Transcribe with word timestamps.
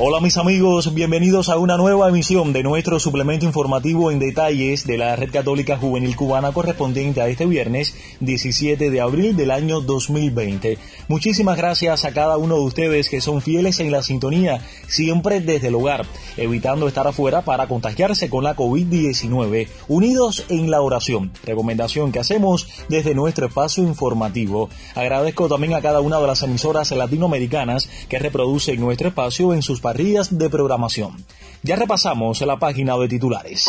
Hola 0.00 0.20
mis 0.20 0.36
amigos, 0.36 0.94
bienvenidos 0.94 1.48
a 1.48 1.58
una 1.58 1.76
nueva 1.76 2.08
emisión 2.08 2.52
de 2.52 2.62
nuestro 2.62 3.00
suplemento 3.00 3.46
informativo 3.46 4.12
en 4.12 4.20
detalles 4.20 4.86
de 4.86 4.96
la 4.96 5.16
Red 5.16 5.32
Católica 5.32 5.76
Juvenil 5.76 6.14
Cubana 6.14 6.52
correspondiente 6.52 7.20
a 7.20 7.26
este 7.26 7.46
viernes 7.46 7.96
17 8.20 8.90
de 8.90 9.00
abril 9.00 9.36
del 9.36 9.50
año 9.50 9.80
2020. 9.80 10.78
Muchísimas 11.08 11.56
gracias 11.56 12.04
a 12.04 12.12
cada 12.12 12.36
uno 12.36 12.54
de 12.54 12.60
ustedes 12.60 13.08
que 13.08 13.20
son 13.20 13.42
fieles 13.42 13.80
en 13.80 13.90
la 13.90 14.04
sintonía, 14.04 14.60
siempre 14.86 15.40
desde 15.40 15.66
el 15.66 15.74
hogar, 15.74 16.06
evitando 16.36 16.86
estar 16.86 17.08
afuera 17.08 17.42
para 17.42 17.66
contagiarse 17.66 18.30
con 18.30 18.44
la 18.44 18.54
COVID-19, 18.54 19.66
unidos 19.88 20.44
en 20.48 20.70
la 20.70 20.80
oración, 20.80 21.32
recomendación 21.42 22.12
que 22.12 22.20
hacemos 22.20 22.68
desde 22.88 23.16
nuestro 23.16 23.46
espacio 23.46 23.82
informativo. 23.82 24.70
Agradezco 24.94 25.48
también 25.48 25.74
a 25.74 25.82
cada 25.82 26.00
una 26.00 26.20
de 26.20 26.26
las 26.28 26.44
emisoras 26.44 26.92
latinoamericanas 26.92 27.88
que 28.08 28.20
reproducen 28.20 28.80
nuestro 28.80 29.08
espacio 29.08 29.54
en 29.54 29.62
sus 29.62 29.80
de 29.94 30.50
programación. 30.50 31.24
Ya 31.62 31.76
repasamos 31.76 32.40
la 32.42 32.58
página 32.58 32.96
de 32.98 33.08
titulares. 33.08 33.66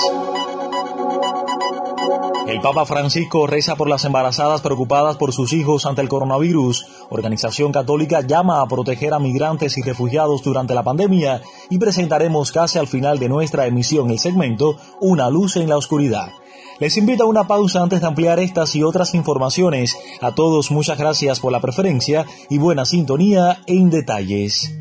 El 2.47 2.61
Papa 2.61 2.85
Francisco 2.85 3.47
reza 3.47 3.75
por 3.75 3.87
las 3.87 4.05
embarazadas 4.05 4.61
preocupadas 4.61 5.17
por 5.17 5.33
sus 5.33 5.53
hijos 5.53 5.85
ante 5.85 6.01
el 6.01 6.09
coronavirus. 6.09 6.85
Organización 7.09 7.71
Católica 7.71 8.21
llama 8.21 8.61
a 8.61 8.65
proteger 8.67 9.13
a 9.13 9.19
migrantes 9.19 9.77
y 9.77 9.81
refugiados 9.81 10.43
durante 10.43 10.73
la 10.73 10.83
pandemia 10.83 11.41
y 11.69 11.77
presentaremos 11.77 12.51
casi 12.51 12.79
al 12.79 12.87
final 12.87 13.19
de 13.19 13.29
nuestra 13.29 13.67
emisión 13.67 14.09
el 14.09 14.19
segmento 14.19 14.77
Una 14.99 15.29
luz 15.29 15.55
en 15.55 15.69
la 15.69 15.77
oscuridad. 15.77 16.31
Les 16.79 16.95
invito 16.95 17.23
a 17.23 17.27
una 17.27 17.45
pausa 17.45 17.83
antes 17.83 18.01
de 18.01 18.07
ampliar 18.07 18.39
estas 18.39 18.73
y 18.75 18.83
otras 18.83 19.13
informaciones. 19.13 19.97
A 20.21 20.33
todos 20.33 20.71
muchas 20.71 20.97
gracias 20.97 21.39
por 21.39 21.51
la 21.51 21.59
preferencia 21.59 22.25
y 22.49 22.57
buena 22.57 22.85
sintonía 22.85 23.59
en 23.67 23.89
detalles. 23.89 24.71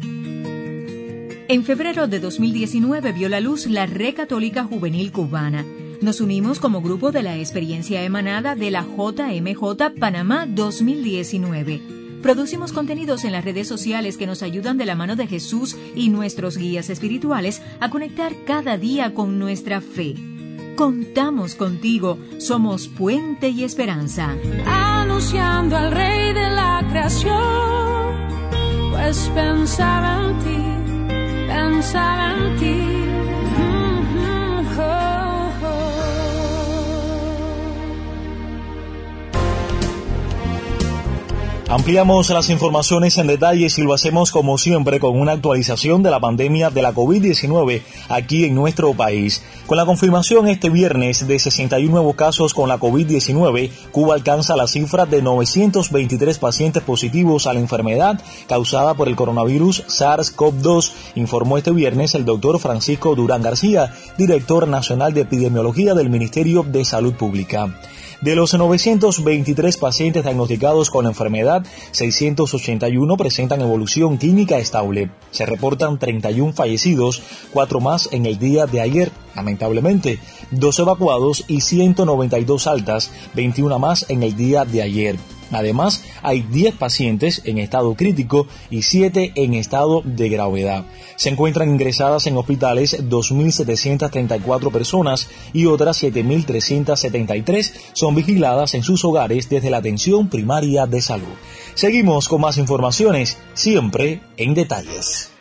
En 1.50 1.64
febrero 1.64 2.08
de 2.08 2.20
2019 2.20 3.12
vio 3.12 3.30
la 3.30 3.40
luz 3.40 3.66
la 3.68 3.86
Red 3.86 4.16
Católica 4.16 4.64
Juvenil 4.64 5.10
Cubana. 5.12 5.64
Nos 6.02 6.20
unimos 6.20 6.58
como 6.58 6.82
grupo 6.82 7.10
de 7.10 7.22
la 7.22 7.38
experiencia 7.38 8.02
emanada 8.04 8.54
de 8.54 8.70
la 8.70 8.82
JMJ 8.82 9.98
Panamá 9.98 10.44
2019. 10.46 11.80
Producimos 12.20 12.74
contenidos 12.74 13.24
en 13.24 13.32
las 13.32 13.46
redes 13.46 13.66
sociales 13.66 14.18
que 14.18 14.26
nos 14.26 14.42
ayudan 14.42 14.76
de 14.76 14.84
la 14.84 14.94
mano 14.94 15.16
de 15.16 15.26
Jesús 15.26 15.74
y 15.96 16.10
nuestros 16.10 16.58
guías 16.58 16.90
espirituales 16.90 17.62
a 17.80 17.88
conectar 17.88 18.34
cada 18.46 18.76
día 18.76 19.14
con 19.14 19.38
nuestra 19.38 19.80
fe. 19.80 20.16
Contamos 20.76 21.54
contigo, 21.54 22.18
somos 22.36 22.88
puente 22.88 23.48
y 23.48 23.64
esperanza. 23.64 24.36
Anunciando 24.66 25.78
al 25.78 25.92
Rey 25.92 26.34
de 26.34 26.50
la 26.50 26.86
creación, 26.90 27.32
pues 28.90 29.30
pensaba 29.34 30.26
en 30.26 30.38
ti 30.40 30.57
pensaba 31.58 32.36
en 32.36 32.56
ti. 32.58 32.97
Ampliamos 41.70 42.30
las 42.30 42.48
informaciones 42.48 43.18
en 43.18 43.26
detalles 43.26 43.78
y 43.78 43.82
lo 43.82 43.92
hacemos 43.92 44.32
como 44.32 44.56
siempre 44.56 44.98
con 44.98 45.20
una 45.20 45.32
actualización 45.32 46.02
de 46.02 46.10
la 46.10 46.18
pandemia 46.18 46.70
de 46.70 46.80
la 46.80 46.94
COVID-19 46.94 47.82
aquí 48.08 48.46
en 48.46 48.54
nuestro 48.54 48.94
país. 48.94 49.42
Con 49.66 49.76
la 49.76 49.84
confirmación 49.84 50.48
este 50.48 50.70
viernes 50.70 51.28
de 51.28 51.38
61 51.38 51.90
nuevos 51.90 52.14
casos 52.16 52.54
con 52.54 52.70
la 52.70 52.78
COVID-19, 52.78 53.70
Cuba 53.92 54.14
alcanza 54.14 54.56
la 54.56 54.66
cifra 54.66 55.04
de 55.04 55.20
923 55.20 56.38
pacientes 56.38 56.82
positivos 56.82 57.46
a 57.46 57.52
la 57.52 57.60
enfermedad 57.60 58.18
causada 58.48 58.94
por 58.94 59.06
el 59.06 59.16
coronavirus 59.16 59.84
SARS-CoV-2, 59.88 60.92
informó 61.16 61.58
este 61.58 61.72
viernes 61.72 62.14
el 62.14 62.24
doctor 62.24 62.58
Francisco 62.60 63.14
Durán 63.14 63.42
García, 63.42 63.92
director 64.16 64.66
nacional 64.68 65.12
de 65.12 65.20
epidemiología 65.20 65.92
del 65.92 66.08
Ministerio 66.08 66.62
de 66.62 66.86
Salud 66.86 67.12
Pública. 67.12 67.68
De 68.20 68.34
los 68.34 68.52
923 68.52 69.76
pacientes 69.76 70.24
diagnosticados 70.24 70.90
con 70.90 71.04
la 71.04 71.10
enfermedad, 71.10 71.64
681 71.92 73.16
presentan 73.16 73.60
evolución 73.60 74.16
clínica 74.16 74.58
estable. 74.58 75.10
Se 75.30 75.46
reportan 75.46 76.00
31 76.00 76.52
fallecidos, 76.52 77.22
4 77.52 77.80
más 77.80 78.08
en 78.10 78.26
el 78.26 78.40
día 78.40 78.66
de 78.66 78.80
ayer, 78.80 79.12
lamentablemente, 79.36 80.18
2 80.50 80.78
evacuados 80.80 81.44
y 81.46 81.60
192 81.60 82.66
altas, 82.66 83.12
21 83.34 83.78
más 83.78 84.04
en 84.08 84.24
el 84.24 84.36
día 84.36 84.64
de 84.64 84.82
ayer. 84.82 85.16
Además, 85.50 86.04
hay 86.22 86.42
10 86.42 86.74
pacientes 86.74 87.42
en 87.44 87.58
estado 87.58 87.94
crítico 87.94 88.46
y 88.70 88.82
7 88.82 89.32
en 89.34 89.54
estado 89.54 90.02
de 90.04 90.28
gravedad. 90.28 90.84
Se 91.16 91.30
encuentran 91.30 91.70
ingresadas 91.70 92.26
en 92.26 92.36
hospitales 92.36 93.08
2.734 93.08 94.70
personas 94.70 95.28
y 95.52 95.66
otras 95.66 96.02
7.373 96.02 97.72
son 97.92 98.14
vigiladas 98.14 98.74
en 98.74 98.82
sus 98.82 99.04
hogares 99.04 99.48
desde 99.48 99.70
la 99.70 99.78
atención 99.78 100.28
primaria 100.28 100.86
de 100.86 101.00
salud. 101.00 101.26
Seguimos 101.74 102.28
con 102.28 102.40
más 102.40 102.58
informaciones, 102.58 103.38
siempre 103.54 104.20
en 104.36 104.54
detalles. 104.54 105.37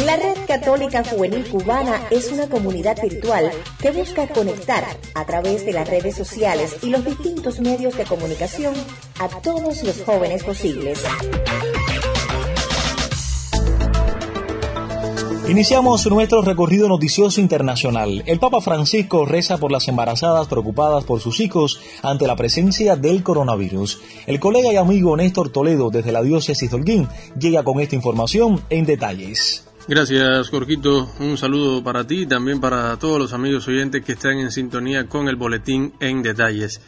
La 0.00 0.16
Red 0.16 0.46
Católica 0.48 1.04
Juvenil 1.04 1.44
Cubana 1.48 2.02
es 2.10 2.32
una 2.32 2.48
comunidad 2.48 3.00
virtual 3.00 3.52
que 3.80 3.92
busca 3.92 4.26
conectar 4.26 4.84
a 5.14 5.24
través 5.24 5.64
de 5.64 5.72
las 5.72 5.88
redes 5.88 6.16
sociales 6.16 6.78
y 6.82 6.90
los 6.90 7.04
distintos 7.04 7.60
medios 7.60 7.96
de 7.96 8.04
comunicación 8.04 8.74
a 9.20 9.28
todos 9.28 9.84
los 9.84 10.02
jóvenes 10.02 10.42
posibles. 10.42 11.04
Iniciamos 15.48 16.06
nuestro 16.10 16.42
recorrido 16.42 16.88
noticioso 16.88 17.40
internacional. 17.40 18.22
El 18.26 18.40
Papa 18.40 18.60
Francisco 18.60 19.24
reza 19.24 19.58
por 19.58 19.70
las 19.70 19.86
embarazadas 19.86 20.48
preocupadas 20.48 21.04
por 21.04 21.20
sus 21.20 21.38
hijos 21.40 21.80
ante 22.02 22.26
la 22.26 22.36
presencia 22.36 22.96
del 22.96 23.22
coronavirus. 23.22 24.00
El 24.26 24.40
colega 24.40 24.72
y 24.72 24.76
amigo 24.76 25.16
Néstor 25.16 25.50
Toledo 25.50 25.90
desde 25.90 26.12
la 26.12 26.22
diócesis 26.22 26.70
de 26.70 26.76
Holguín 26.76 27.08
llega 27.38 27.62
con 27.62 27.80
esta 27.80 27.94
información 27.94 28.62
en 28.70 28.86
detalles. 28.86 29.64
Gracias, 29.88 30.48
Jorgito. 30.48 31.10
Un 31.18 31.36
saludo 31.36 31.82
para 31.82 32.06
ti 32.06 32.22
y 32.22 32.26
también 32.26 32.60
para 32.60 32.96
todos 32.98 33.18
los 33.18 33.32
amigos 33.32 33.66
oyentes 33.66 34.04
que 34.04 34.12
están 34.12 34.38
en 34.38 34.52
sintonía 34.52 35.08
con 35.08 35.28
el 35.28 35.34
boletín 35.34 35.92
en 35.98 36.22
detalles. 36.22 36.80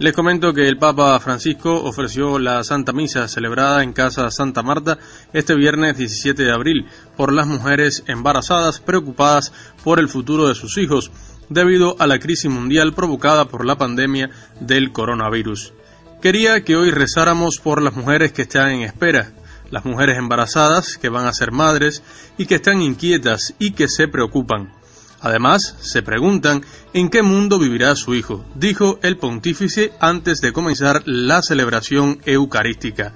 Les 0.00 0.12
comento 0.12 0.52
que 0.52 0.66
el 0.66 0.76
Papa 0.76 1.20
Francisco 1.20 1.72
ofreció 1.84 2.40
la 2.40 2.64
Santa 2.64 2.92
Misa 2.92 3.28
celebrada 3.28 3.84
en 3.84 3.92
Casa 3.92 4.28
Santa 4.32 4.64
Marta 4.64 4.98
este 5.32 5.54
viernes 5.54 5.96
17 5.96 6.42
de 6.42 6.50
abril 6.52 6.86
por 7.16 7.32
las 7.32 7.46
mujeres 7.46 8.02
embarazadas 8.08 8.80
preocupadas 8.80 9.52
por 9.84 10.00
el 10.00 10.08
futuro 10.08 10.48
de 10.48 10.56
sus 10.56 10.76
hijos 10.78 11.12
debido 11.48 11.94
a 12.00 12.08
la 12.08 12.18
crisis 12.18 12.50
mundial 12.50 12.94
provocada 12.94 13.44
por 13.44 13.64
la 13.64 13.78
pandemia 13.78 14.30
del 14.58 14.90
coronavirus. 14.90 15.72
Quería 16.20 16.64
que 16.64 16.74
hoy 16.74 16.90
rezáramos 16.90 17.60
por 17.60 17.80
las 17.80 17.94
mujeres 17.94 18.32
que 18.32 18.42
están 18.42 18.70
en 18.72 18.82
espera, 18.82 19.32
las 19.74 19.84
mujeres 19.84 20.16
embarazadas 20.18 20.98
que 20.98 21.08
van 21.08 21.26
a 21.26 21.32
ser 21.32 21.50
madres 21.50 22.04
y 22.38 22.46
que 22.46 22.54
están 22.54 22.80
inquietas 22.80 23.54
y 23.58 23.72
que 23.72 23.88
se 23.88 24.06
preocupan. 24.06 24.72
Además, 25.20 25.74
se 25.80 26.00
preguntan 26.00 26.64
en 26.92 27.10
qué 27.10 27.24
mundo 27.24 27.58
vivirá 27.58 27.96
su 27.96 28.14
hijo, 28.14 28.44
dijo 28.54 29.00
el 29.02 29.16
pontífice 29.16 29.90
antes 29.98 30.40
de 30.40 30.52
comenzar 30.52 31.02
la 31.06 31.42
celebración 31.42 32.20
eucarística. 32.24 33.14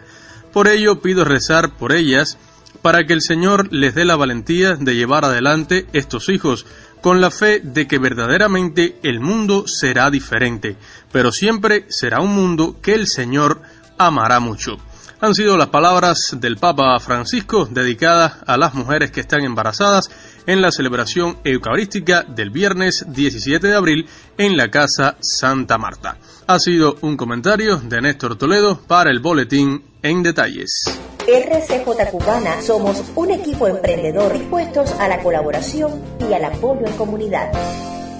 Por 0.52 0.66
ello 0.66 1.00
pido 1.00 1.24
rezar 1.24 1.76
por 1.76 1.92
ellas 1.92 2.38
para 2.82 3.06
que 3.06 3.12
el 3.12 3.22
Señor 3.22 3.72
les 3.72 3.94
dé 3.94 4.04
la 4.04 4.16
valentía 4.16 4.74
de 4.74 4.96
llevar 4.96 5.24
adelante 5.24 5.86
estos 5.92 6.28
hijos, 6.28 6.66
con 7.00 7.20
la 7.20 7.30
fe 7.30 7.60
de 7.60 7.86
que 7.86 8.00
verdaderamente 8.00 8.98
el 9.04 9.20
mundo 9.20 9.68
será 9.68 10.10
diferente, 10.10 10.76
pero 11.12 11.30
siempre 11.30 11.86
será 11.88 12.20
un 12.20 12.34
mundo 12.34 12.80
que 12.82 12.94
el 12.94 13.06
Señor 13.06 13.62
amará 13.96 14.40
mucho 14.40 14.78
han 15.20 15.34
sido 15.34 15.56
las 15.56 15.68
palabras 15.68 16.36
del 16.38 16.56
Papa 16.56 16.98
Francisco 17.00 17.66
dedicadas 17.66 18.34
a 18.46 18.56
las 18.56 18.74
mujeres 18.74 19.10
que 19.10 19.20
están 19.20 19.42
embarazadas 19.42 20.10
en 20.46 20.62
la 20.62 20.70
celebración 20.70 21.38
eucarística 21.44 22.22
del 22.22 22.50
viernes 22.50 23.04
17 23.08 23.66
de 23.66 23.74
abril 23.74 24.08
en 24.38 24.56
la 24.56 24.70
Casa 24.70 25.16
Santa 25.20 25.76
Marta. 25.78 26.16
Ha 26.46 26.58
sido 26.58 26.96
un 27.02 27.16
comentario 27.16 27.76
de 27.76 28.00
Néstor 28.00 28.36
Toledo 28.36 28.80
para 28.86 29.10
el 29.10 29.20
boletín 29.20 29.82
en 30.02 30.22
detalles. 30.22 30.84
RCJ 31.26 32.10
Cubana 32.10 32.62
somos 32.62 33.04
un 33.14 33.30
equipo 33.30 33.68
emprendedor 33.68 34.32
dispuestos 34.32 34.92
a 34.92 35.08
la 35.08 35.22
colaboración 35.22 36.00
y 36.28 36.32
al 36.32 36.44
apoyo 36.44 36.86
en 36.86 36.96
comunidad. 36.96 37.52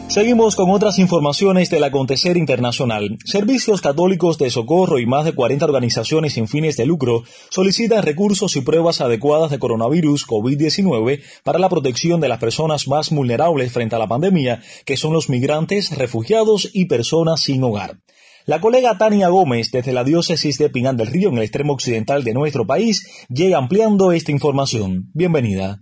Seguimos 0.09 0.57
con 0.57 0.71
otras 0.71 0.99
informaciones 0.99 1.69
del 1.69 1.85
acontecer 1.85 2.39
internacional. 2.39 3.19
Servicios 3.27 3.83
católicos 3.83 4.39
de 4.39 4.49
socorro 4.49 4.99
y 4.99 5.05
más 5.05 5.27
de 5.27 5.35
40 5.35 5.67
organizaciones 5.67 6.33
sin 6.33 6.49
fines 6.49 6.79
de 6.79 6.87
lucro 6.87 7.25
solicitan 7.51 8.03
recursos 8.03 8.57
y 8.57 8.63
pruebas 8.63 9.03
adecuadas 9.03 9.51
de 9.51 9.59
coronavirus 9.59 10.27
COVID-19 10.27 11.21
para 11.45 11.59
la 11.59 11.69
protección 11.69 12.23
de 12.23 12.29
las 12.29 12.39
personas 12.39 12.89
más 12.89 13.11
vulnerables 13.11 13.71
frente 13.71 13.97
a 13.97 13.99
la 13.99 14.09
pandemia, 14.09 14.63
que 14.87 14.97
son 14.97 15.13
los 15.13 15.29
migrantes, 15.29 15.95
refugiados 15.95 16.71
y 16.73 16.87
personas 16.87 17.43
sin 17.43 17.63
hogar. 17.63 17.99
La 18.47 18.63
colega 18.63 18.97
Tania 18.97 19.29
Gómez, 19.29 19.71
desde 19.73 19.93
la 19.93 20.05
diócesis 20.05 20.57
de 20.57 20.71
Pinal 20.71 20.97
del 20.97 21.09
Río, 21.09 21.29
en 21.29 21.37
el 21.37 21.43
extremo 21.43 21.75
occidental 21.75 22.25
de 22.25 22.33
nuestro 22.33 22.67
país, 22.67 23.27
llega 23.29 23.59
ampliando 23.59 24.13
esta 24.13 24.33
información. 24.33 25.11
Bienvenida. 25.13 25.81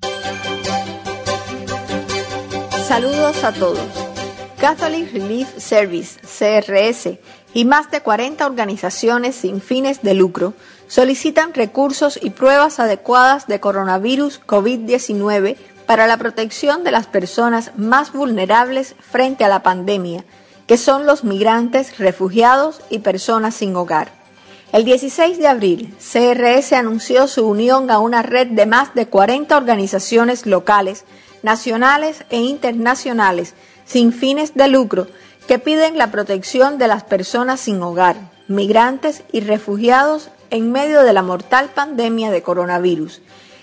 Saludos 2.89 3.45
a 3.45 3.53
todos. 3.53 4.06
Catholic 4.59 5.13
Relief 5.13 5.59
Service, 5.59 6.19
CRS, 6.23 7.19
y 7.53 7.65
más 7.67 7.91
de 7.91 8.01
40 8.01 8.47
organizaciones 8.47 9.35
sin 9.37 9.61
fines 9.61 10.03
de 10.03 10.15
lucro 10.15 10.55
solicitan 10.89 11.53
recursos 11.53 12.19
y 12.23 12.31
pruebas 12.31 12.81
adecuadas 12.81 13.47
de 13.47 13.61
coronavirus 13.61 14.41
COVID-19 14.47 15.57
para 15.87 16.07
la 16.07 16.17
protección 16.17 16.85
de 16.85 16.91
las 16.91 17.07
personas 17.07 17.73
más 17.77 18.13
vulnerables 18.13 18.95
frente 18.99 19.45
a 19.45 19.49
la 19.49 19.63
pandemia, 19.63 20.25
que 20.67 20.79
son 20.79 21.07
los 21.07 21.23
migrantes, 21.23 21.99
refugiados 21.99 22.81
y 22.89 23.01
personas 23.01 23.55
sin 23.55 23.77
hogar. 23.77 24.11
El 24.73 24.85
16 24.85 25.39
de 25.39 25.49
abril, 25.49 25.95
CRS 25.99 26.73
anunció 26.73 27.29
su 27.29 27.47
unión 27.47 27.91
a 27.91 27.99
una 27.99 28.23
red 28.23 28.49
de 28.49 28.67
más 28.67 28.95
de 28.95 29.07
40 29.07 29.57
organizaciones 29.57 30.45
locales, 30.45 31.05
nacionales 31.43 32.25
e 32.31 32.39
internacionales 32.39 33.55
sin 33.87 34.13
fines 34.13 34.55
de 34.55 34.69
lucro 34.69 35.07
que 35.49 35.59
piden 35.59 35.97
la 35.97 36.11
protección 36.11 36.77
de 36.77 36.89
las 36.89 37.05
personas 37.05 37.61
sin 37.61 37.81
hogar, 37.83 38.17
migrantes 38.49 39.23
y 39.33 39.41
refugiados 39.41 40.29
en 40.51 40.73
medio 40.73 41.03
de 41.03 41.13
la 41.13 41.23
mortal 41.23 41.71
pandemia 41.75 42.31
de 42.31 42.43
coronavirus 42.43 43.23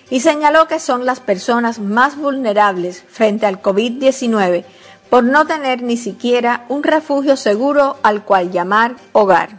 y 0.09 0.19
señaló 0.19 0.67
que 0.67 0.79
son 0.79 1.05
las 1.05 1.19
personas 1.19 1.79
más 1.79 2.17
vulnerables 2.17 3.03
frente 3.07 3.45
al 3.45 3.61
COVID-19 3.61 4.63
por 5.09 5.23
no 5.23 5.45
tener 5.45 5.81
ni 5.81 5.97
siquiera 5.97 6.65
un 6.69 6.83
refugio 6.83 7.37
seguro 7.37 7.97
al 8.03 8.23
cual 8.23 8.51
llamar 8.51 8.95
hogar. 9.11 9.49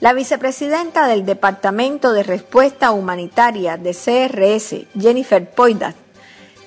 La 0.00 0.12
vicepresidenta 0.12 1.06
del 1.06 1.24
Departamento 1.24 2.12
de 2.12 2.24
Respuesta 2.24 2.90
Humanitaria 2.90 3.76
de 3.76 3.92
CRS, 3.92 4.86
Jennifer 5.00 5.48
Poidat, 5.48 5.94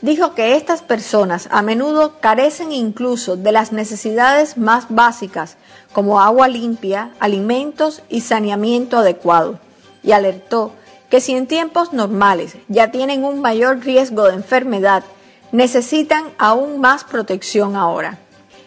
dijo 0.05 0.35
que 0.35 0.55
estas 0.55 0.83
personas 0.83 1.49
a 1.51 1.63
menudo 1.63 2.19
carecen 2.19 2.71
incluso 2.71 3.37
de 3.37 3.51
las 3.51 3.71
necesidades 3.71 4.55
más 4.55 4.85
básicas 4.89 5.57
como 5.93 6.21
agua 6.21 6.47
limpia, 6.47 7.09
alimentos 7.19 8.03
y 8.07 8.21
saneamiento 8.21 8.99
adecuado, 8.99 9.59
y 10.03 10.11
alertó 10.11 10.73
que 11.09 11.21
si 11.21 11.33
en 11.33 11.47
tiempos 11.47 11.91
normales 11.91 12.55
ya 12.67 12.91
tienen 12.91 13.23
un 13.23 13.41
mayor 13.41 13.79
riesgo 13.79 14.25
de 14.25 14.35
enfermedad, 14.35 15.03
necesitan 15.51 16.25
aún 16.37 16.79
más 16.79 17.03
protección 17.03 17.75
ahora. 17.75 18.19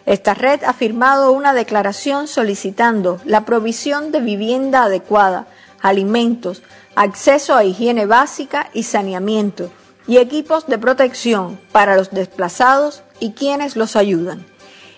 Esta 0.05 0.33
red 0.33 0.63
ha 0.65 0.73
firmado 0.73 1.31
una 1.31 1.53
declaración 1.53 2.27
solicitando 2.27 3.21
la 3.23 3.45
provisión 3.45 4.11
de 4.11 4.19
vivienda 4.19 4.83
adecuada, 4.83 5.47
alimentos, 5.81 6.63
acceso 6.95 7.55
a 7.55 7.63
higiene 7.63 8.05
básica 8.05 8.69
y 8.73 8.83
saneamiento, 8.83 9.71
y 10.09 10.17
equipos 10.17 10.65
de 10.65 10.79
protección 10.79 11.59
para 11.71 11.95
los 11.95 12.09
desplazados 12.09 13.03
y 13.19 13.33
quienes 13.33 13.75
los 13.75 13.95
ayudan. 13.95 14.43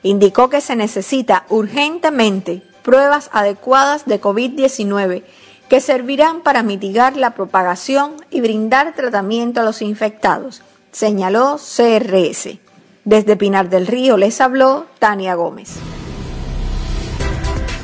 Indicó 0.04 0.50
que 0.50 0.62
se 0.62 0.78
necesita 0.78 1.46
urgentemente 1.50 2.64
pruebas 2.82 3.30
adecuadas 3.34 4.06
de 4.06 4.22
COVID-19 4.22 5.24
que 5.68 5.82
servirán 5.82 6.44
para 6.44 6.64
mitigar 6.64 7.18
la 7.18 7.32
propagación 7.32 8.14
y 8.30 8.40
brindar 8.40 8.96
tratamiento 8.96 9.60
a 9.60 9.64
los 9.66 9.82
infectados, 9.82 10.62
señaló 10.94 11.58
CRS. 11.58 12.58
Desde 13.04 13.36
Pinar 13.36 13.70
del 13.70 13.88
Río 13.88 14.16
les 14.16 14.40
habló 14.40 14.86
Tania 15.00 15.36
Gómez. 15.36 15.76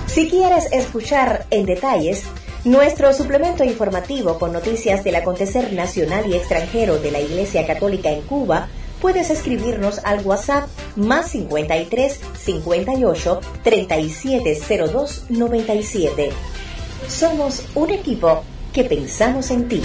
Si 0.06 0.30
quieres 0.30 0.72
escuchar 0.72 1.46
en 1.50 1.66
detalles 1.66 2.24
nuestro 2.68 3.14
suplemento 3.14 3.64
informativo 3.64 4.38
con 4.38 4.52
noticias 4.52 5.04
del 5.06 5.16
acontecer 5.16 5.72
nacional 5.72 6.30
y 6.30 6.36
extranjero 6.36 7.00
de 7.00 7.12
la 7.12 7.22
Iglesia 7.22 7.66
Católica 7.66 8.12
en 8.12 8.22
Cuba, 8.24 8.68
puedes 9.00 9.30
escribirnos 9.30 10.00
al 10.04 10.25
WhatsApp 10.25 10.68
más 10.98 11.31
53 11.31 12.19
58 12.38 13.40
3702 13.64 15.25
97. 15.30 16.30
Somos 17.08 17.64
un 17.74 17.92
equipo 17.92 18.44
que 18.74 18.84
pensamos 18.84 19.50
en 19.50 19.69
ti. 19.69 19.81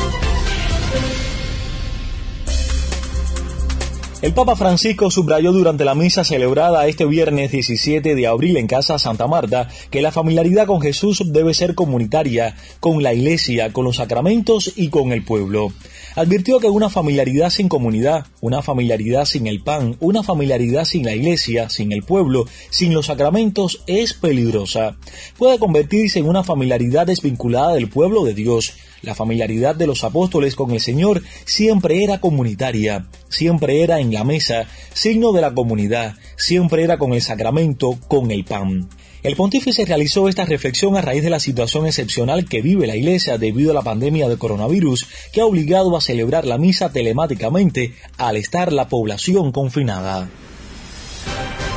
El 4.22 4.34
Papa 4.34 4.54
Francisco 4.54 5.10
subrayó 5.10 5.50
durante 5.50 5.84
la 5.84 5.96
misa 5.96 6.22
celebrada 6.22 6.86
este 6.86 7.06
viernes 7.06 7.50
17 7.50 8.14
de 8.14 8.26
abril 8.28 8.56
en 8.56 8.68
Casa 8.68 8.96
Santa 8.96 9.26
Marta 9.26 9.68
que 9.90 10.00
la 10.00 10.12
familiaridad 10.12 10.68
con 10.68 10.80
Jesús 10.80 11.24
debe 11.32 11.54
ser 11.54 11.74
comunitaria, 11.74 12.54
con 12.78 13.02
la 13.02 13.14
Iglesia, 13.14 13.72
con 13.72 13.84
los 13.84 13.96
sacramentos 13.96 14.74
y 14.76 14.90
con 14.90 15.10
el 15.10 15.24
pueblo. 15.24 15.72
Advirtió 16.14 16.60
que 16.60 16.68
una 16.68 16.88
familiaridad 16.88 17.50
sin 17.50 17.68
comunidad, 17.68 18.26
una 18.40 18.62
familiaridad 18.62 19.24
sin 19.24 19.48
el 19.48 19.60
pan, 19.60 19.96
una 19.98 20.22
familiaridad 20.22 20.84
sin 20.84 21.04
la 21.04 21.16
Iglesia, 21.16 21.68
sin 21.68 21.90
el 21.90 22.04
pueblo, 22.04 22.46
sin 22.70 22.94
los 22.94 23.06
sacramentos 23.06 23.82
es 23.88 24.14
peligrosa. 24.14 24.96
Puede 25.36 25.58
convertirse 25.58 26.20
en 26.20 26.28
una 26.28 26.44
familiaridad 26.44 27.08
desvinculada 27.08 27.74
del 27.74 27.88
pueblo 27.88 28.24
de 28.24 28.34
Dios, 28.34 28.74
la 29.02 29.14
familiaridad 29.14 29.74
de 29.74 29.86
los 29.86 30.04
apóstoles 30.04 30.54
con 30.54 30.70
el 30.70 30.80
Señor 30.80 31.22
siempre 31.44 32.02
era 32.02 32.20
comunitaria, 32.20 33.06
siempre 33.28 33.82
era 33.82 34.00
en 34.00 34.12
la 34.12 34.24
mesa, 34.24 34.66
signo 34.94 35.32
de 35.32 35.40
la 35.40 35.52
comunidad, 35.52 36.14
siempre 36.36 36.84
era 36.84 36.98
con 36.98 37.12
el 37.12 37.22
sacramento, 37.22 37.98
con 38.08 38.30
el 38.30 38.44
pan. 38.44 38.88
El 39.22 39.36
pontífice 39.36 39.84
realizó 39.84 40.28
esta 40.28 40.44
reflexión 40.44 40.96
a 40.96 41.00
raíz 41.00 41.22
de 41.22 41.30
la 41.30 41.38
situación 41.38 41.86
excepcional 41.86 42.48
que 42.48 42.60
vive 42.60 42.88
la 42.88 42.96
Iglesia 42.96 43.38
debido 43.38 43.70
a 43.70 43.74
la 43.74 43.82
pandemia 43.82 44.28
de 44.28 44.36
coronavirus 44.36 45.06
que 45.32 45.40
ha 45.40 45.46
obligado 45.46 45.96
a 45.96 46.00
celebrar 46.00 46.44
la 46.44 46.58
misa 46.58 46.90
telemáticamente 46.90 47.94
al 48.16 48.36
estar 48.36 48.72
la 48.72 48.88
población 48.88 49.52
confinada. 49.52 50.28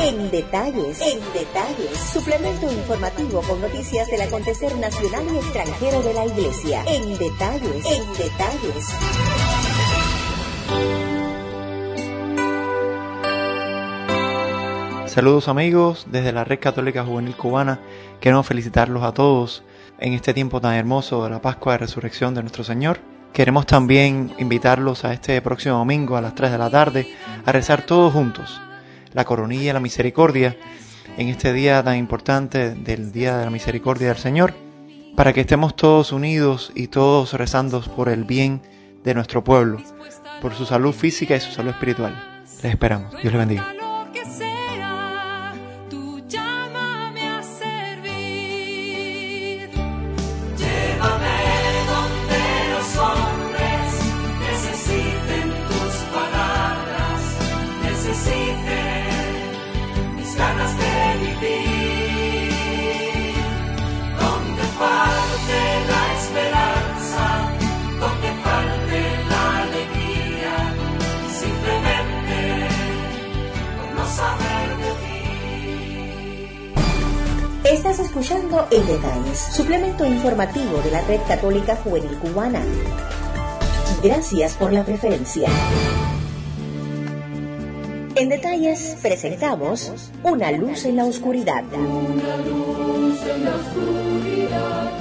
En 0.06 0.30
detalles, 0.30 1.02
en 1.02 1.20
detalles, 1.34 1.98
suplemento 1.98 2.72
informativo 2.72 3.42
con 3.42 3.60
noticias 3.60 4.08
del 4.08 4.22
acontecer 4.22 4.78
nacional 4.78 5.26
y 5.34 5.38
extranjero 5.38 6.04
de 6.04 6.14
la 6.14 6.28
Iglesia. 6.28 6.84
En 6.86 7.18
detalles, 7.18 7.86
en 7.88 8.14
detalles. 8.14 8.86
Saludos 15.08 15.48
amigos 15.48 16.06
desde 16.12 16.32
la 16.32 16.44
Red 16.44 16.60
Católica 16.60 17.04
Juvenil 17.04 17.36
Cubana. 17.36 17.80
Queremos 18.20 18.46
felicitarlos 18.46 19.02
a 19.02 19.12
todos 19.12 19.64
en 19.98 20.14
este 20.14 20.36
tiempo 20.36 20.62
tan 20.62 20.76
hermoso 20.76 21.24
de 21.24 21.32
la 21.32 21.42
Pascua 21.42 21.74
de 21.74 21.80
Resurrección 21.80 22.36
de 22.36 22.42
nuestro 22.42 22.64
Señor. 22.64 23.00
Queremos 23.34 23.66
también 23.66 24.36
invitarlos 24.38 25.04
a 25.04 25.14
este 25.14 25.42
próximo 25.42 25.80
domingo 25.80 26.16
a 26.16 26.22
las 26.22 26.36
3 26.36 26.52
de 26.52 26.58
la 26.60 26.70
tarde 26.70 27.08
a 27.44 27.52
rezar 27.52 27.88
todos 27.88 28.14
juntos 28.14 28.62
la 29.16 29.24
coronilla, 29.24 29.74
la 29.74 29.80
misericordia, 29.80 30.58
en 31.18 31.30
este 31.30 31.54
día 31.54 31.82
tan 31.82 31.98
importante 31.98 32.76
del 32.76 33.12
Día 33.12 33.38
de 33.38 33.46
la 33.46 33.50
Misericordia 33.50 34.10
del 34.10 34.18
Señor, 34.18 34.54
para 35.16 35.32
que 35.32 35.42
estemos 35.42 35.76
todos 35.76 36.12
unidos 36.12 36.72
y 36.76 36.88
todos 36.88 37.34
rezando 37.34 37.82
por 37.82 38.10
el 38.10 38.26
bien 38.26 38.62
de 39.04 39.14
nuestro 39.14 39.44
pueblo, 39.44 39.82
por 40.42 40.54
su 40.54 40.66
salud 40.66 40.94
física 40.94 41.36
y 41.36 41.40
su 41.40 41.52
salud 41.52 41.72
espiritual. 41.72 42.42
Les 42.62 42.74
esperamos. 42.74 43.12
Dios 43.14 43.34
les 43.34 43.38
bendiga. 43.38 43.75
Estás 77.70 77.98
escuchando 77.98 78.68
En 78.70 78.86
Detalles, 78.86 79.40
suplemento 79.40 80.06
informativo 80.06 80.78
de 80.84 80.92
la 80.92 81.02
Red 81.02 81.22
Católica 81.28 81.76
Juvenil 81.76 82.16
Cubana. 82.20 82.62
Gracias 84.04 84.54
por 84.54 84.72
la 84.72 84.86
preferencia. 84.86 85.50
En 88.16 88.30
detalles 88.30 88.98
presentamos 89.02 89.92
Una 90.22 90.52
luz 90.52 90.86
en 90.86 90.98
la 90.98 91.06
oscuridad. 91.06 91.64
Una 91.74 92.38
luz 92.38 93.20
en 93.26 93.46
la 93.46 93.56
oscuridad, 93.56 94.92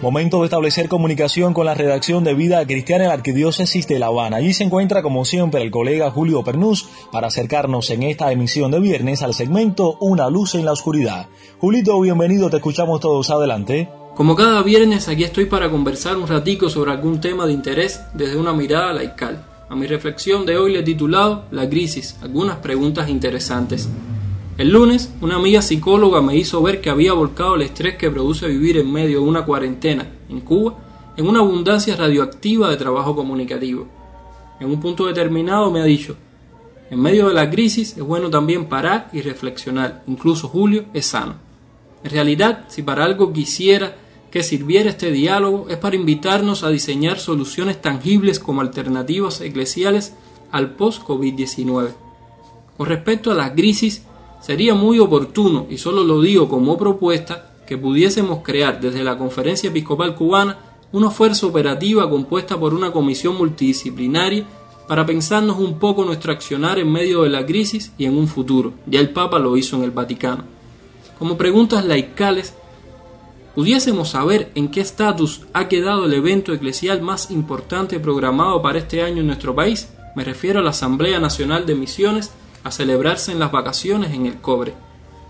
Momento 0.00 0.38
de 0.38 0.44
establecer 0.44 0.88
comunicación 0.88 1.52
con 1.52 1.66
la 1.66 1.74
redacción 1.74 2.22
de 2.22 2.32
Vida 2.32 2.64
Cristiana 2.64 3.02
en 3.02 3.08
la 3.08 3.14
Arquidiócesis 3.14 3.88
de 3.88 3.98
La 3.98 4.06
Habana. 4.06 4.36
Allí 4.36 4.52
se 4.52 4.62
encuentra, 4.62 5.02
como 5.02 5.24
siempre, 5.24 5.60
el 5.60 5.72
colega 5.72 6.12
Julio 6.12 6.44
Pernús 6.44 6.88
para 7.10 7.26
acercarnos 7.26 7.90
en 7.90 8.04
esta 8.04 8.30
emisión 8.30 8.70
de 8.70 8.78
viernes 8.78 9.22
al 9.22 9.34
segmento 9.34 9.96
Una 10.00 10.30
luz 10.30 10.54
en 10.54 10.64
la 10.64 10.72
oscuridad. 10.72 11.26
Julito, 11.58 12.00
bienvenido, 12.00 12.48
te 12.48 12.58
escuchamos 12.58 13.00
todos. 13.00 13.28
Adelante. 13.30 13.88
Como 14.14 14.36
cada 14.36 14.62
viernes, 14.62 15.08
aquí 15.08 15.24
estoy 15.24 15.46
para 15.46 15.68
conversar 15.68 16.16
un 16.16 16.28
ratico 16.28 16.68
sobre 16.68 16.92
algún 16.92 17.20
tema 17.20 17.46
de 17.46 17.54
interés 17.54 18.00
desde 18.14 18.36
una 18.36 18.52
mirada 18.52 18.92
laical. 18.92 19.44
A 19.68 19.74
mi 19.74 19.88
reflexión 19.88 20.46
de 20.46 20.58
hoy 20.58 20.74
le 20.74 20.78
he 20.78 20.84
titulado 20.84 21.46
La 21.50 21.68
crisis, 21.68 22.16
algunas 22.22 22.58
preguntas 22.58 23.08
interesantes. 23.08 23.88
El 24.58 24.70
lunes, 24.70 25.14
una 25.20 25.36
amiga 25.36 25.62
psicóloga 25.62 26.20
me 26.20 26.34
hizo 26.34 26.60
ver 26.60 26.80
que 26.80 26.90
había 26.90 27.12
volcado 27.12 27.54
el 27.54 27.62
estrés 27.62 27.96
que 27.96 28.10
produce 28.10 28.48
vivir 28.48 28.76
en 28.76 28.92
medio 28.92 29.20
de 29.20 29.24
una 29.24 29.44
cuarentena 29.44 30.10
en 30.28 30.40
Cuba 30.40 30.76
en 31.16 31.28
una 31.28 31.38
abundancia 31.38 31.94
radioactiva 31.94 32.68
de 32.68 32.76
trabajo 32.76 33.14
comunicativo. 33.14 33.86
En 34.58 34.68
un 34.68 34.80
punto 34.80 35.06
determinado 35.06 35.70
me 35.70 35.80
ha 35.80 35.84
dicho, 35.84 36.16
en 36.90 37.00
medio 37.00 37.28
de 37.28 37.34
la 37.34 37.48
crisis 37.48 37.96
es 37.96 38.02
bueno 38.02 38.30
también 38.30 38.64
parar 38.64 39.08
y 39.12 39.20
reflexionar, 39.20 40.02
incluso 40.08 40.48
Julio 40.48 40.86
es 40.92 41.06
sano. 41.06 41.36
En 42.02 42.10
realidad, 42.10 42.64
si 42.66 42.82
para 42.82 43.04
algo 43.04 43.32
quisiera 43.32 43.96
que 44.32 44.42
sirviera 44.42 44.90
este 44.90 45.12
diálogo 45.12 45.66
es 45.68 45.76
para 45.76 45.94
invitarnos 45.94 46.64
a 46.64 46.70
diseñar 46.70 47.20
soluciones 47.20 47.80
tangibles 47.80 48.40
como 48.40 48.60
alternativas 48.60 49.40
eclesiales 49.40 50.14
al 50.50 50.74
post-COVID-19. 50.74 51.90
Con 52.76 52.86
respecto 52.86 53.30
a 53.30 53.34
la 53.34 53.54
crisis, 53.54 54.02
Sería 54.40 54.74
muy 54.74 54.98
oportuno, 54.98 55.66
y 55.68 55.78
solo 55.78 56.04
lo 56.04 56.20
digo 56.20 56.48
como 56.48 56.78
propuesta, 56.78 57.50
que 57.66 57.76
pudiésemos 57.76 58.40
crear 58.42 58.80
desde 58.80 59.04
la 59.04 59.18
Conferencia 59.18 59.68
Episcopal 59.68 60.14
Cubana 60.14 60.58
una 60.90 61.10
fuerza 61.10 61.46
operativa 61.46 62.08
compuesta 62.08 62.58
por 62.58 62.72
una 62.72 62.92
comisión 62.92 63.36
multidisciplinaria 63.36 64.46
para 64.86 65.04
pensarnos 65.04 65.58
un 65.58 65.78
poco 65.78 66.02
nuestro 66.02 66.32
accionar 66.32 66.78
en 66.78 66.90
medio 66.90 67.24
de 67.24 67.28
la 67.28 67.44
crisis 67.44 67.92
y 67.98 68.06
en 68.06 68.16
un 68.16 68.26
futuro. 68.26 68.72
Ya 68.86 69.00
el 69.00 69.10
Papa 69.10 69.38
lo 69.38 69.54
hizo 69.56 69.76
en 69.76 69.82
el 69.82 69.90
Vaticano. 69.90 70.44
Como 71.18 71.36
preguntas 71.36 71.84
laicales, 71.84 72.54
pudiésemos 73.54 74.10
saber 74.10 74.50
en 74.54 74.70
qué 74.70 74.80
estatus 74.80 75.42
ha 75.52 75.68
quedado 75.68 76.06
el 76.06 76.14
evento 76.14 76.54
eclesial 76.54 77.02
más 77.02 77.30
importante 77.30 78.00
programado 78.00 78.62
para 78.62 78.78
este 78.78 79.02
año 79.02 79.20
en 79.20 79.26
nuestro 79.26 79.54
país. 79.54 79.90
Me 80.16 80.24
refiero 80.24 80.60
a 80.60 80.62
la 80.62 80.70
Asamblea 80.70 81.20
Nacional 81.20 81.66
de 81.66 81.74
Misiones 81.74 82.30
a 82.64 82.70
celebrarse 82.70 83.32
en 83.32 83.38
las 83.38 83.52
vacaciones 83.52 84.12
en 84.12 84.26
el 84.26 84.40
cobre. 84.40 84.74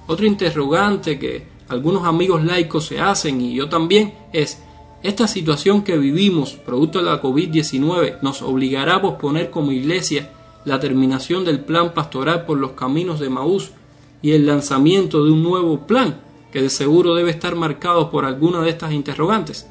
Otro 0.07 0.27
interrogante 0.27 1.19
que 1.19 1.47
algunos 1.69 2.05
amigos 2.05 2.45
laicos 2.45 2.87
se 2.87 3.01
hacen 3.01 3.41
y 3.41 3.55
yo 3.55 3.69
también 3.69 4.15
es, 4.33 4.63
¿esta 5.03 5.29
situación 5.29 5.83
que 5.83 5.99
vivimos 5.99 6.53
producto 6.53 6.99
de 6.99 7.05
la 7.05 7.21
COVID-19 7.21 8.21
nos 8.23 8.43
obligará 8.43 8.97
a 8.97 9.03
posponer 9.03 9.51
como 9.51 9.73
iglesia 9.73 10.31
la 10.65 10.81
terminación 10.81 11.45
del 11.45 11.61
plan 11.61 11.93
pastoral 11.95 12.47
por 12.47 12.59
los 12.59 12.73
caminos 12.73 13.21
de 13.21 13.29
Maús 13.29 13.71
y 14.23 14.33
el 14.33 14.47
lanzamiento 14.47 15.25
de 15.25 15.31
un 15.31 15.43
nuevo 15.43 15.87
plan 15.87 16.21
que 16.53 16.63
de 16.63 16.71
seguro 16.71 17.15
debe 17.15 17.31
estar 17.31 17.55
marcado 17.55 18.11
por 18.11 18.25
alguna 18.25 18.63
de 18.63 18.71
estas 18.71 18.93
interrogantes? 18.93 19.67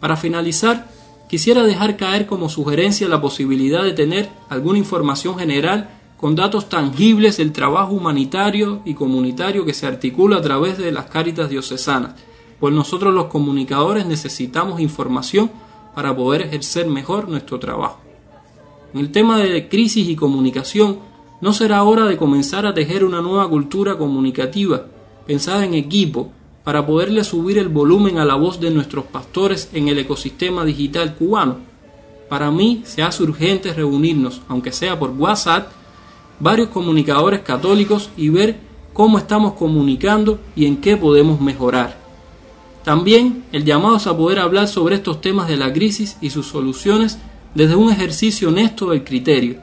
Para 0.00 0.16
finalizar, 0.16 0.88
quisiera 1.28 1.62
dejar 1.62 1.96
caer 1.96 2.26
como 2.26 2.50
sugerencia 2.50 3.08
la 3.08 3.20
posibilidad 3.20 3.82
de 3.82 3.92
tener 3.92 4.28
alguna 4.50 4.78
información 4.78 5.38
general 5.38 5.88
con 6.22 6.36
datos 6.36 6.68
tangibles 6.68 7.38
del 7.38 7.50
trabajo 7.50 7.94
humanitario 7.94 8.80
y 8.84 8.94
comunitario 8.94 9.64
que 9.64 9.74
se 9.74 9.88
articula 9.88 10.36
a 10.36 10.40
través 10.40 10.78
de 10.78 10.92
las 10.92 11.06
cáritas 11.06 11.50
diocesanas, 11.50 12.14
pues 12.60 12.72
nosotros 12.72 13.12
los 13.12 13.24
comunicadores 13.24 14.06
necesitamos 14.06 14.78
información 14.78 15.50
para 15.96 16.14
poder 16.14 16.42
ejercer 16.42 16.86
mejor 16.86 17.28
nuestro 17.28 17.58
trabajo. 17.58 17.98
En 18.94 19.00
el 19.00 19.10
tema 19.10 19.40
de 19.40 19.68
crisis 19.68 20.08
y 20.08 20.14
comunicación, 20.14 21.00
no 21.40 21.52
será 21.52 21.82
hora 21.82 22.04
de 22.04 22.16
comenzar 22.16 22.66
a 22.66 22.74
tejer 22.74 23.04
una 23.04 23.20
nueva 23.20 23.48
cultura 23.48 23.98
comunicativa, 23.98 24.86
pensada 25.26 25.64
en 25.64 25.74
equipo, 25.74 26.30
para 26.62 26.86
poderle 26.86 27.24
subir 27.24 27.58
el 27.58 27.68
volumen 27.68 28.18
a 28.18 28.24
la 28.24 28.36
voz 28.36 28.60
de 28.60 28.70
nuestros 28.70 29.06
pastores 29.06 29.70
en 29.72 29.88
el 29.88 29.98
ecosistema 29.98 30.64
digital 30.64 31.16
cubano. 31.16 31.56
Para 32.28 32.52
mí 32.52 32.82
se 32.84 33.02
hace 33.02 33.24
urgente 33.24 33.74
reunirnos, 33.74 34.40
aunque 34.46 34.70
sea 34.70 35.00
por 35.00 35.10
WhatsApp, 35.10 35.81
varios 36.42 36.70
comunicadores 36.70 37.40
católicos 37.42 38.10
y 38.16 38.28
ver 38.28 38.56
cómo 38.92 39.16
estamos 39.16 39.52
comunicando 39.52 40.40
y 40.56 40.66
en 40.66 40.78
qué 40.78 40.96
podemos 40.96 41.40
mejorar. 41.40 41.96
También 42.82 43.44
el 43.52 43.64
llamado 43.64 43.96
es 43.96 44.08
a 44.08 44.16
poder 44.16 44.40
hablar 44.40 44.66
sobre 44.66 44.96
estos 44.96 45.20
temas 45.20 45.46
de 45.46 45.56
la 45.56 45.72
crisis 45.72 46.16
y 46.20 46.30
sus 46.30 46.46
soluciones 46.46 47.20
desde 47.54 47.76
un 47.76 47.92
ejercicio 47.92 48.48
honesto 48.48 48.90
del 48.90 49.04
criterio, 49.04 49.60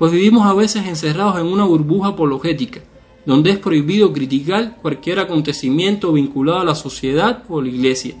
pues 0.00 0.10
vivimos 0.10 0.44
a 0.48 0.52
veces 0.52 0.88
encerrados 0.88 1.38
en 1.38 1.46
una 1.46 1.62
burbuja 1.62 2.08
apologética, 2.08 2.80
donde 3.24 3.50
es 3.50 3.58
prohibido 3.58 4.12
criticar 4.12 4.78
cualquier 4.82 5.20
acontecimiento 5.20 6.12
vinculado 6.12 6.58
a 6.58 6.64
la 6.64 6.74
sociedad 6.74 7.44
o 7.48 7.62
la 7.62 7.68
iglesia, 7.68 8.16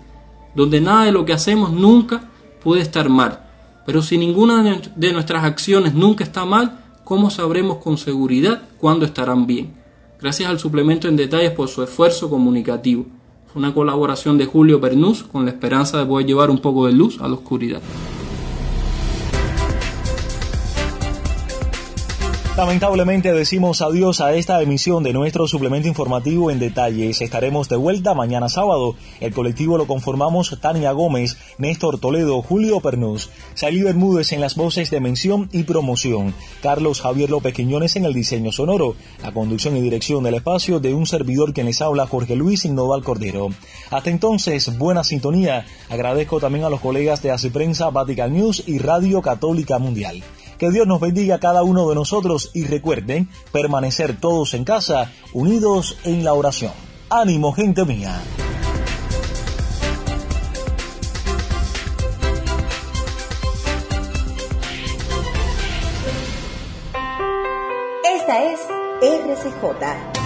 donde 0.54 0.80
nada 0.80 1.06
de 1.06 1.12
lo 1.12 1.24
que 1.24 1.32
hacemos 1.32 1.72
nunca 1.72 2.30
puede 2.62 2.82
estar 2.82 3.08
mal, 3.08 3.40
pero 3.84 4.00
si 4.00 4.16
ninguna 4.16 4.80
de 4.94 5.12
nuestras 5.12 5.42
acciones 5.42 5.92
nunca 5.92 6.22
está 6.22 6.44
mal, 6.44 6.85
¿cómo 7.06 7.30
sabremos 7.30 7.76
con 7.76 7.98
seguridad 7.98 8.62
cuándo 8.80 9.06
estarán 9.06 9.46
bien? 9.46 9.72
Gracias 10.20 10.50
al 10.50 10.58
suplemento 10.58 11.06
en 11.06 11.14
detalles 11.14 11.52
por 11.52 11.68
su 11.68 11.84
esfuerzo 11.84 12.28
comunicativo. 12.28 13.06
Fue 13.46 13.60
una 13.60 13.72
colaboración 13.72 14.36
de 14.38 14.46
Julio 14.46 14.80
Pernús 14.80 15.22
con 15.22 15.44
la 15.44 15.52
esperanza 15.52 15.98
de 15.98 16.06
poder 16.06 16.26
llevar 16.26 16.50
un 16.50 16.58
poco 16.58 16.84
de 16.86 16.92
luz 16.92 17.20
a 17.20 17.28
la 17.28 17.34
oscuridad. 17.34 17.80
Lamentablemente 22.56 23.34
decimos 23.34 23.82
adiós 23.82 24.22
a 24.22 24.32
esta 24.32 24.62
emisión 24.62 25.02
de 25.02 25.12
nuestro 25.12 25.46
suplemento 25.46 25.88
informativo 25.88 26.50
en 26.50 26.58
detalles. 26.58 27.20
Estaremos 27.20 27.68
de 27.68 27.76
vuelta 27.76 28.14
mañana 28.14 28.48
sábado. 28.48 28.94
El 29.20 29.34
colectivo 29.34 29.76
lo 29.76 29.86
conformamos 29.86 30.56
Tania 30.58 30.92
Gómez, 30.92 31.36
Néstor 31.58 32.00
Toledo, 32.00 32.40
Julio 32.40 32.80
Pernús, 32.80 33.28
Salí 33.52 33.82
Bermúdez 33.82 34.32
en 34.32 34.40
las 34.40 34.56
voces 34.56 34.90
de 34.90 35.00
mención 35.00 35.50
y 35.52 35.64
promoción, 35.64 36.32
Carlos 36.62 37.02
Javier 37.02 37.28
López 37.28 37.52
Quiñones 37.52 37.94
en 37.96 38.06
el 38.06 38.14
diseño 38.14 38.50
sonoro, 38.52 38.96
la 39.22 39.32
conducción 39.32 39.76
y 39.76 39.82
dirección 39.82 40.24
del 40.24 40.36
espacio 40.36 40.80
de 40.80 40.94
un 40.94 41.04
servidor 41.04 41.52
que 41.52 41.62
les 41.62 41.82
habla 41.82 42.06
Jorge 42.06 42.36
Luis 42.36 42.64
Innoval 42.64 43.04
Cordero. 43.04 43.50
Hasta 43.90 44.08
entonces, 44.08 44.78
buena 44.78 45.04
sintonía. 45.04 45.66
Agradezco 45.90 46.40
también 46.40 46.64
a 46.64 46.70
los 46.70 46.80
colegas 46.80 47.20
de 47.22 47.32
Así 47.32 47.50
Prensa, 47.50 47.90
Vatican 47.90 48.32
News 48.32 48.62
y 48.66 48.78
Radio 48.78 49.20
Católica 49.20 49.78
Mundial. 49.78 50.22
Que 50.58 50.70
Dios 50.70 50.86
nos 50.86 51.00
bendiga 51.00 51.36
a 51.36 51.40
cada 51.40 51.62
uno 51.62 51.88
de 51.88 51.94
nosotros 51.94 52.50
y 52.54 52.64
recuerden 52.64 53.28
permanecer 53.52 54.18
todos 54.18 54.54
en 54.54 54.64
casa, 54.64 55.12
unidos 55.32 55.98
en 56.04 56.24
la 56.24 56.32
oración. 56.32 56.72
Ánimo, 57.10 57.52
gente 57.52 57.84
mía. 57.84 58.20
Esta 68.02 68.44
es 68.52 68.60
RCJ, 69.02 70.25